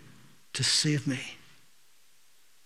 [0.55, 1.21] to save me.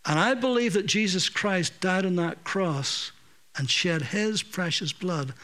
[0.06, 3.12] And I believe that Jesus Christ died on that cross
[3.56, 5.34] and shed his precious blood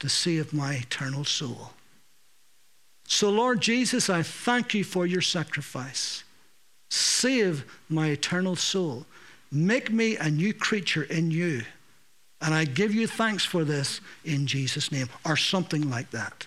[0.00, 1.70] to save my eternal soul.
[3.08, 6.24] So, Lord Jesus, I thank you for your sacrifice.
[6.90, 9.06] Save my eternal soul.
[9.52, 11.62] Make me a new creature in you.
[12.40, 16.46] And I give you thanks for this in Jesus' name, or something like that.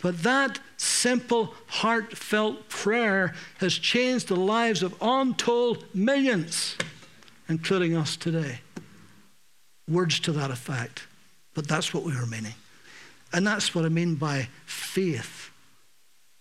[0.00, 6.76] But that simple, heartfelt prayer has changed the lives of untold millions,
[7.48, 8.60] including us today.
[9.88, 11.06] Words to that effect.
[11.54, 12.54] But that's what we were meaning.
[13.32, 15.50] And that's what I mean by faith.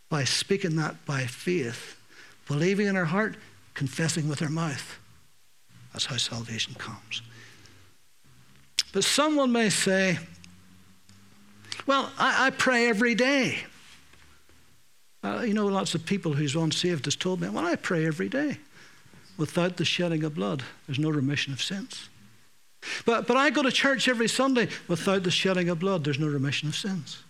[0.10, 1.98] By speaking that by faith,
[2.48, 3.36] believing in our heart,
[3.74, 5.00] confessing with our mouth.
[5.92, 7.22] That's how salvation comes.
[8.92, 10.20] But someone may say,
[11.88, 13.58] well, I, I pray every day.
[15.24, 18.30] Uh, you know, lots of people who's unsaved has told me, well, I pray every
[18.30, 18.58] day.
[19.38, 22.10] Without the shedding of blood, there's no remission of sins.
[23.06, 26.28] But, but I go to church every Sunday without the shedding of blood, there's no
[26.28, 27.24] remission of sins.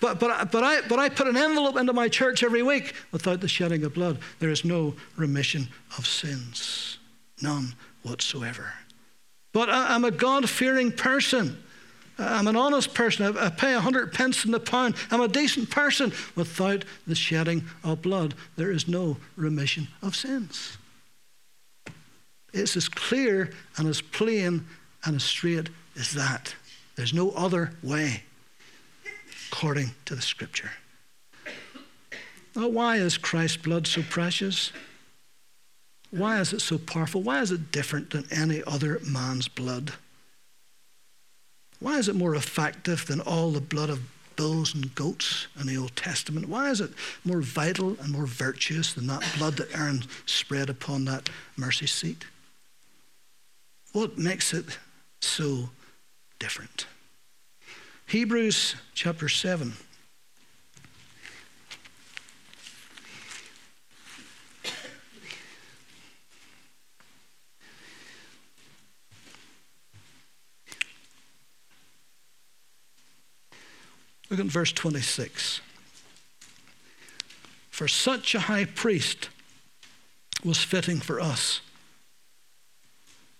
[0.00, 3.40] But, but, but, I, but I put an envelope into my church every week without
[3.40, 6.98] the shedding of blood, there is no remission of sins.
[7.40, 8.72] None whatsoever.
[9.52, 11.62] But I, I'm a God fearing person.
[12.18, 13.36] I'm an honest person.
[13.36, 14.96] I, I pay a hundred pence in the pound.
[15.10, 16.12] I'm a decent person.
[16.34, 20.76] Without the shedding of blood, there is no remission of sins.
[22.52, 24.66] It's as clear and as plain
[25.08, 26.54] and as straight as that.
[26.94, 28.24] There's no other way,
[29.50, 30.70] according to the scripture.
[32.54, 34.70] Now, why is Christ's blood so precious?
[36.10, 37.22] Why is it so powerful?
[37.22, 39.94] Why is it different than any other man's blood?
[41.80, 44.00] Why is it more effective than all the blood of
[44.36, 46.48] bulls and goats in the Old Testament?
[46.48, 46.90] Why is it
[47.24, 52.26] more vital and more virtuous than that blood that Aaron spread upon that mercy seat?
[53.92, 54.78] What makes it
[55.20, 55.70] so
[56.38, 56.86] different?
[58.06, 59.74] Hebrews chapter 7.
[74.30, 75.60] Look at verse 26.
[77.70, 79.30] For such a high priest
[80.44, 81.60] was fitting for us,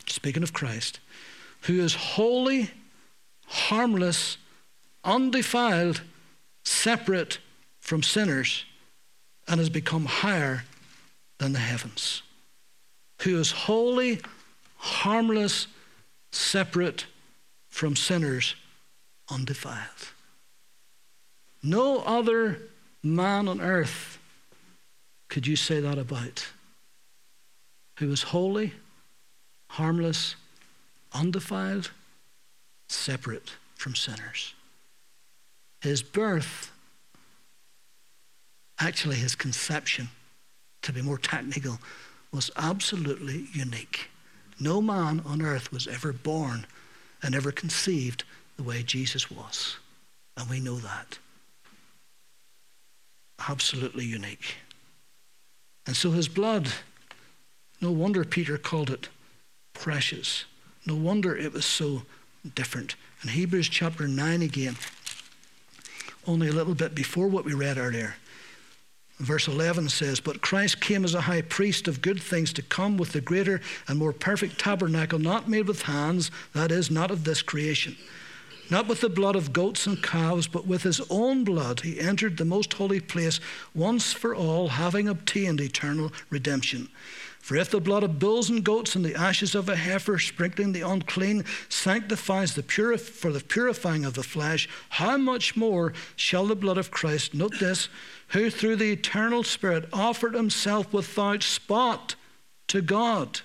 [0.07, 1.01] speaking of Christ,
[1.63, 2.71] who is holy,
[3.47, 4.37] harmless,
[5.05, 6.03] undefiled,
[6.65, 7.39] separate
[7.81, 8.65] from sinners,
[9.47, 10.65] and has become higher
[11.39, 12.23] than the heavens.
[13.23, 14.21] Who is holy,
[14.77, 15.67] harmless,
[16.31, 17.07] separate
[17.69, 18.55] from sinners,
[19.31, 20.13] undefiled.
[21.63, 22.59] No other
[23.03, 24.19] man on earth
[25.29, 26.47] could you say that about.
[27.99, 28.73] Who is holy,
[29.69, 30.37] harmless,
[31.13, 31.91] undefiled,
[32.89, 34.55] separate from sinners.
[35.81, 36.71] His birth,
[38.81, 40.09] actually, his conception,
[40.83, 41.79] to be more technical,
[42.33, 44.11] was absolutely unique.
[44.61, 46.67] No man on earth was ever born
[47.23, 48.25] and ever conceived
[48.57, 49.77] the way Jesus was.
[50.37, 51.19] And we know that
[53.49, 54.57] absolutely unique.
[55.87, 56.69] And so his blood,
[57.81, 59.09] no wonder Peter called it
[59.73, 60.45] precious.
[60.89, 62.03] No wonder it was so
[62.55, 62.97] different.
[63.23, 64.77] In Hebrews chapter 9 again,
[66.27, 68.17] only a little bit before what we read earlier,
[69.19, 72.97] verse 11 says, But Christ came as a high priest of good things to come
[72.97, 77.25] with the greater and more perfect tabernacle, not made with hands, that is, not of
[77.25, 77.95] this creation
[78.71, 82.37] not with the blood of goats and calves, but with his own blood, he entered
[82.37, 83.41] the most holy place
[83.75, 86.89] once for all, having obtained eternal redemption.
[87.41, 90.73] For if the blood of bulls and goats and the ashes of a heifer, sprinkling
[90.73, 96.47] the unclean, sanctifies the purif- for the purifying of the flesh, how much more shall
[96.47, 97.89] the blood of Christ, note this,
[98.29, 102.17] who through the eternal Spirit offered himself without spot
[102.67, 103.41] to God,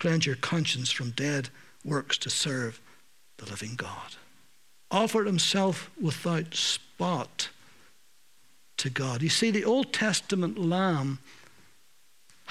[0.00, 1.50] cleanse your conscience from dead
[1.84, 2.80] works to serve
[3.38, 4.16] the living God?
[4.90, 7.50] offered himself without spot
[8.76, 9.22] to God.
[9.22, 11.18] You see, the Old Testament lamb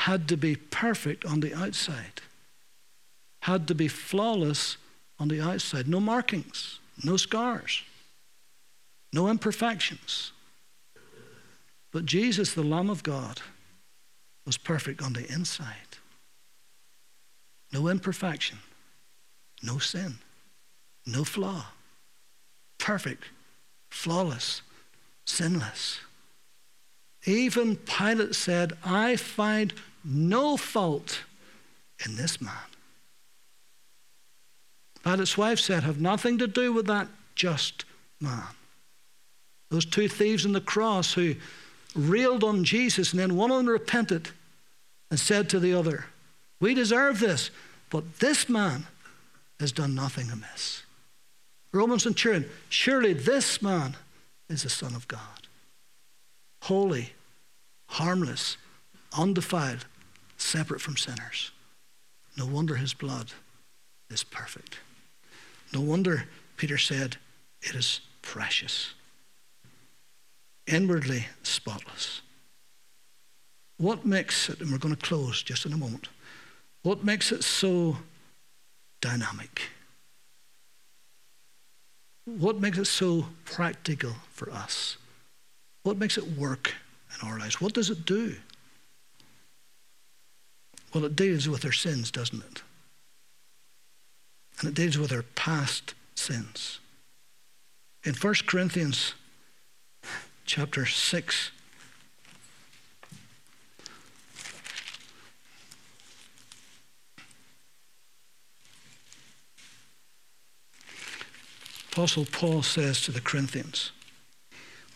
[0.05, 2.21] had to be perfect on the outside,
[3.41, 4.77] had to be flawless
[5.19, 5.87] on the outside.
[5.87, 7.83] No markings, no scars,
[9.13, 10.31] no imperfections.
[11.91, 13.41] But Jesus, the Lamb of God,
[14.45, 15.97] was perfect on the inside.
[17.71, 18.59] No imperfection,
[19.63, 20.19] no sin,
[21.05, 21.65] no flaw
[22.79, 23.25] perfect,
[23.91, 24.63] flawless,
[25.25, 25.99] sinless.
[27.25, 29.73] Even Pilate said, I find
[30.03, 31.21] no fault
[32.05, 32.53] in this man.
[34.93, 37.85] But Pilate's wife said, Have nothing to do with that just
[38.19, 38.43] man.
[39.69, 41.35] Those two thieves on the cross who
[41.95, 44.29] railed on Jesus, and then one of them repented
[45.09, 46.05] and said to the other,
[46.59, 47.51] We deserve this,
[47.89, 48.87] but this man
[49.59, 50.83] has done nothing amiss.
[51.71, 53.95] Roman centurion, surely this man
[54.49, 55.19] is the Son of God.
[56.63, 57.13] Holy,
[57.87, 58.57] harmless,
[59.17, 59.85] undefiled,
[60.37, 61.51] separate from sinners.
[62.37, 63.31] No wonder his blood
[64.09, 64.79] is perfect.
[65.73, 66.25] No wonder
[66.57, 67.17] Peter said,
[67.61, 68.93] it is precious,
[70.67, 72.21] inwardly spotless.
[73.77, 76.09] What makes it, and we're going to close just in a moment,
[76.83, 77.97] what makes it so
[79.01, 79.61] dynamic?
[82.25, 84.97] What makes it so practical for us?
[85.83, 86.73] What makes it work
[87.13, 87.59] in our lives?
[87.59, 88.35] What does it do?
[90.93, 92.63] Well, it deals with our sins, doesn't it?
[94.59, 96.79] And it deals with our past sins.
[98.03, 99.13] In 1 Corinthians
[100.45, 101.51] chapter 6,
[111.91, 113.91] Apostle Paul says to the Corinthians,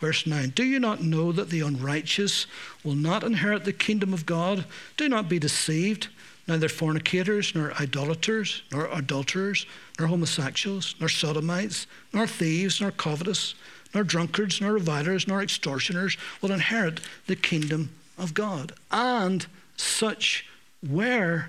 [0.03, 2.45] verse 9 Do you not know that the unrighteous
[2.83, 4.65] will not inherit the kingdom of God?
[4.97, 6.09] Do not be deceived.
[6.45, 9.65] Neither fornicators, nor idolaters, nor adulterers,
[9.97, 13.55] nor homosexuals, nor sodomites, nor thieves, nor covetous,
[13.93, 18.73] nor drunkards, nor revilers, nor extortioners will inherit the kingdom of God.
[18.91, 19.47] And
[19.77, 20.45] such
[20.85, 21.45] were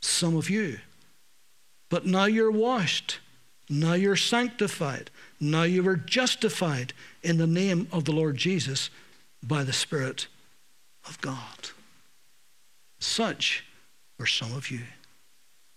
[0.00, 0.80] some of you.
[1.90, 3.20] But now you're washed
[3.68, 5.10] now you're sanctified.
[5.44, 8.88] Now you are justified in the name of the Lord Jesus
[9.42, 10.26] by the Spirit
[11.06, 11.70] of God.
[12.98, 13.62] Such
[14.18, 14.80] were some of you.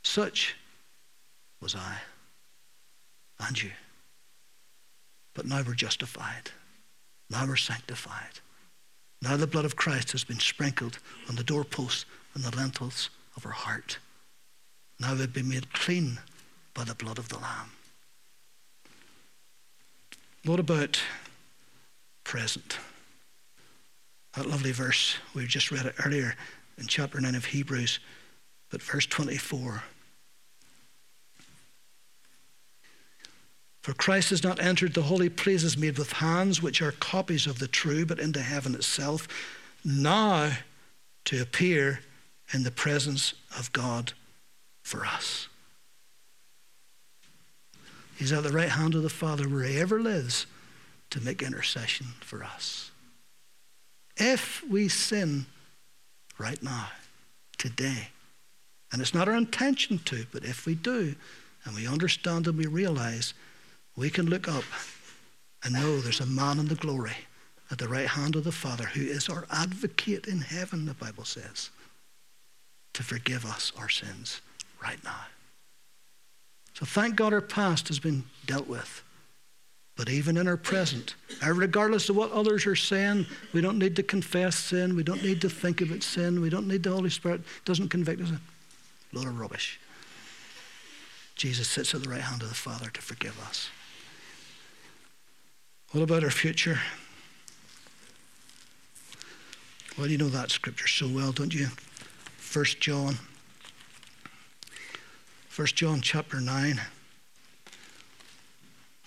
[0.04, 0.56] Such
[1.62, 1.98] was I
[3.46, 3.72] and you.
[5.34, 6.52] But now we're justified.
[7.30, 8.40] Now we're sanctified.
[9.22, 12.06] Now the blood of Christ has been sprinkled on the doorposts
[12.36, 14.00] and the lintels of our heart.
[14.98, 16.20] Now we've been made clean
[16.74, 17.72] by the blood of the Lamb.
[20.48, 21.02] What about
[22.24, 22.80] present?
[24.34, 26.36] That lovely verse, we just read it earlier
[26.78, 28.00] in chapter 9 of Hebrews,
[28.70, 29.84] but verse 24.
[33.82, 37.60] For Christ has not entered the holy places made with hands, which are copies of
[37.60, 39.28] the true, but into heaven itself,
[39.84, 40.54] now
[41.26, 42.00] to appear
[42.54, 44.14] in the presence of God
[44.82, 45.50] for us.
[48.18, 50.48] He's at the right hand of the Father where he ever lives
[51.12, 52.92] to make intercession for us.
[54.18, 55.46] If we sin
[56.40, 56.88] right now,
[57.58, 58.10] today,
[58.92, 61.16] and it's not our intention to, but if we do,
[61.66, 63.34] and we understand and we realize,
[63.96, 64.64] we can look up
[65.64, 67.18] and know there's a man in the glory
[67.70, 71.26] at the right hand of the Father who is our advocate in heaven, the Bible
[71.26, 71.70] says,
[72.94, 74.42] to forgive us our sins
[74.82, 75.26] right now.
[76.78, 79.02] So thank God our past has been dealt with.
[79.96, 84.04] But even in our present, regardless of what others are saying, we don't need to
[84.04, 84.96] confess sin.
[84.96, 86.40] We don't need to think about sin.
[86.40, 87.40] We don't need the Holy Spirit.
[87.40, 88.30] It doesn't convict us.
[88.30, 88.40] A
[89.12, 89.80] load of rubbish.
[91.34, 93.70] Jesus sits at the right hand of the Father to forgive us.
[95.94, 96.80] What about our future?
[99.98, 101.70] Well, you know that scripture so well, don't you?
[102.38, 103.18] First John
[105.58, 106.80] 1 John chapter 9.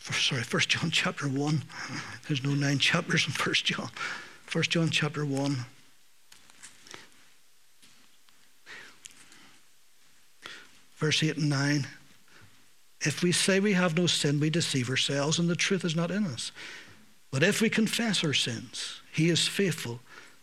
[0.01, 1.63] sorry, 1 John chapter 1.
[2.27, 3.89] There's no nine chapters in 1 John.
[4.53, 5.59] 1 John chapter 1.
[10.97, 11.87] Verse 8 and 9.
[13.03, 16.11] If we say we have no sin, we deceive ourselves, and the truth is not
[16.11, 16.51] in us.
[17.31, 20.01] But if we confess our sins, he is faithful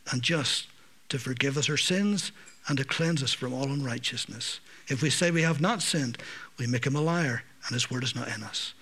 [0.10, 0.68] and just
[1.10, 2.32] to forgive us our sins
[2.70, 4.62] and to cleanse us from all unrighteousness.
[4.90, 6.18] If we say we have not sinned,
[6.58, 8.74] we make him a liar, and his word is not in us.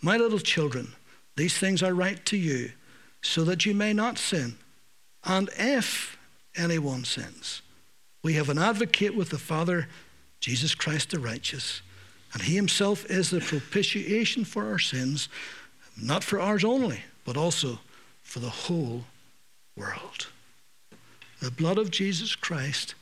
[0.00, 0.92] My little children,
[1.36, 2.72] these things I write to you,
[3.22, 4.56] so that you may not sin.
[5.24, 6.18] And if
[6.56, 7.62] anyone sins,
[8.22, 9.88] we have an advocate with the Father,
[10.40, 11.82] Jesus Christ the righteous.
[12.32, 15.28] And he himself is the propitiation for our sins,
[16.00, 17.78] not for ours only, but also
[18.22, 19.04] for the whole
[19.76, 20.26] world.
[21.40, 22.94] The blood of Jesus Christ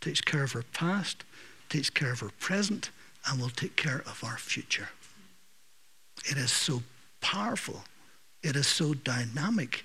[0.00, 1.24] takes care of our past,
[1.68, 2.90] takes care of our present,
[3.26, 4.88] and will take care of our future.
[6.30, 6.82] It is so
[7.20, 7.82] powerful.
[8.42, 9.84] It is so dynamic.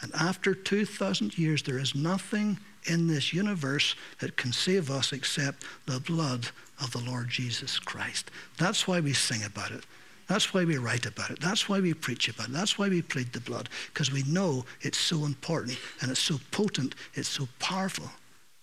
[0.00, 5.64] And after 2,000 years, there is nothing in this universe that can save us except
[5.86, 6.48] the blood
[6.82, 8.30] of the Lord Jesus Christ.
[8.58, 9.84] That's why we sing about it.
[10.28, 11.40] That's why we write about it.
[11.40, 12.52] That's why we preach about it.
[12.52, 16.40] That's why we plead the blood, because we know it's so important and it's so
[16.50, 18.10] potent, it's so powerful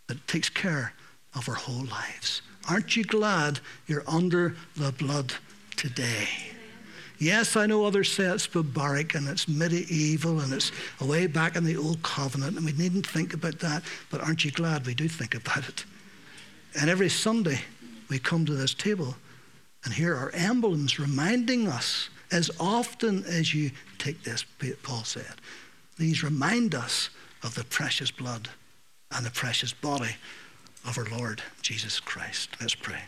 [0.07, 0.93] that it takes care
[1.35, 2.41] of our whole lives.
[2.69, 5.33] Aren't you glad you're under the blood
[5.75, 6.27] today?
[7.17, 11.65] Yes, I know others say it's barbaric and it's medieval and it's way back in
[11.65, 15.09] the old covenant, and we needn't think about that, but aren't you glad we do
[15.09, 15.83] think about it?
[16.79, 17.59] And every Sunday
[18.07, 19.15] we come to this table
[19.83, 24.45] and here are emblems reminding us as often as you take this,
[24.83, 25.33] Paul said,
[25.97, 27.09] these remind us
[27.41, 28.49] of the precious blood
[29.11, 30.15] and the precious body
[30.85, 32.49] of our Lord Jesus Christ.
[32.59, 33.01] Let's pray.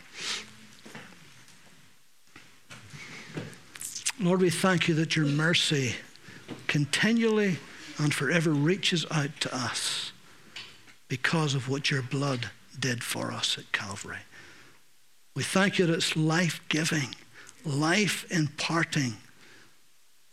[4.20, 5.96] Lord, we thank you that your mercy
[6.66, 7.58] continually
[7.98, 10.12] and forever reaches out to us
[11.08, 14.18] because of what your blood did for us at Calvary.
[15.34, 17.14] We thank you that it's life giving,
[17.64, 19.14] life imparting.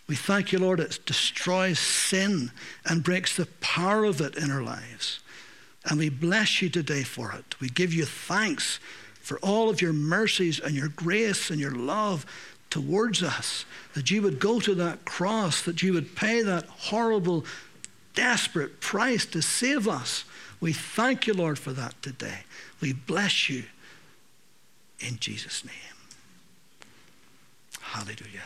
[0.08, 2.52] We thank you, Lord, it destroys sin
[2.86, 5.20] and breaks the power of it in our lives.
[5.90, 7.60] And we bless you today for it.
[7.60, 8.80] We give you thanks
[9.20, 12.26] for all of your mercies and your grace and your love
[12.70, 13.66] towards us,
[13.96, 17.44] that you would go to that cross, that you would pay that horrible,
[18.14, 20.26] desperate price to save us.
[20.62, 22.42] We thank you, Lord, for that today.
[22.80, 23.64] We bless you
[25.00, 25.74] in Jesus' name.
[27.82, 28.46] Hallelujah.